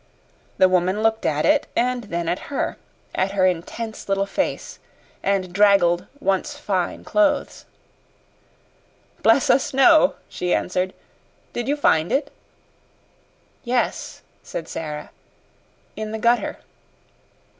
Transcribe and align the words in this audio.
The 0.57 0.67
woman 0.67 1.03
looked 1.03 1.27
at 1.27 1.45
it 1.45 1.67
and 1.75 2.05
then 2.05 2.27
at 2.27 2.39
her 2.49 2.77
at 3.13 3.33
her 3.33 3.45
intense 3.45 4.09
little 4.09 4.25
face 4.25 4.79
and 5.21 5.53
draggled, 5.53 6.07
once 6.19 6.57
fine 6.57 7.03
clothes. 7.03 7.65
"Bless 9.21 9.51
us, 9.51 9.75
no," 9.75 10.15
she 10.27 10.55
answered. 10.55 10.95
"Did 11.53 11.67
you 11.67 11.75
find 11.75 12.11
it?" 12.11 12.33
"Yes," 13.63 14.23
said 14.41 14.67
Sara. 14.67 15.11
"In 15.95 16.11
the 16.11 16.17
gutter." 16.17 16.57